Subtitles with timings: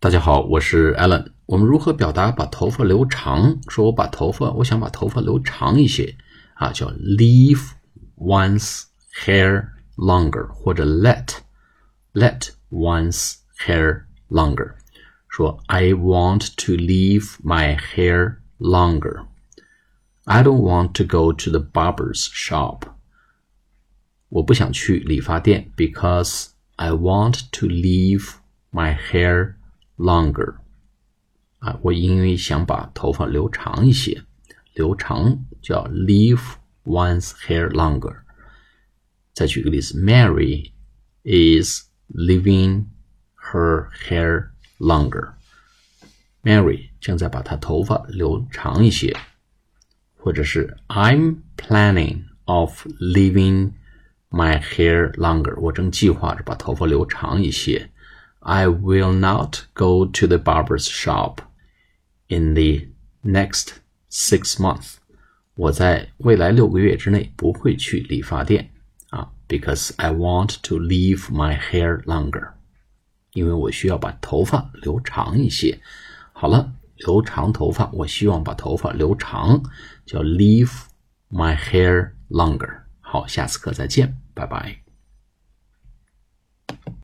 [0.00, 1.32] 大家好，我是 Alan。
[1.46, 3.58] 我们如何表达把头发留长？
[3.68, 6.14] 说我把头发，我想把头发留长一些
[6.56, 7.70] 啊，叫 leave
[8.16, 8.82] one's
[9.24, 11.38] hair longer，或者 let
[12.12, 13.36] let one's
[13.66, 14.74] hair longer。
[15.28, 19.24] 说 I want to leave my hair longer.
[20.24, 22.82] I don't want to go to the barber's shop.
[24.28, 28.34] 我不想去理发店，because I want to leave
[28.70, 29.54] my hair
[29.98, 30.56] longer。
[31.58, 34.24] 啊，我因为想把头发留长一些，
[34.74, 36.42] 留长叫 leave
[36.84, 38.16] one's hair longer。
[39.32, 40.72] 再举个例子，Mary
[41.22, 42.86] is leaving
[43.36, 49.16] her hair longer。Mary 正在把她头发留长一些，
[50.18, 53.72] 或者是 I'm planning of leaving
[54.28, 55.58] my hair longer。
[55.58, 57.90] 我正计划着把头发留长一些。
[58.40, 61.38] I will not go to the barber's shop
[62.28, 62.88] in the
[63.22, 63.76] next
[64.10, 64.96] six months。
[65.54, 68.70] 我在未来六个月之内不会去理发店
[69.10, 72.52] 啊，because I want to leave my hair longer。
[73.32, 75.80] 因为我需要把头发留长一些。
[76.32, 79.62] 好了，留长头发，我希望把头发留长，
[80.04, 80.70] 叫 leave
[81.30, 82.82] my hair longer。
[83.00, 84.87] 好，下次课再见，拜拜。